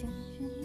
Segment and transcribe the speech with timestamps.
[0.00, 0.57] 相知。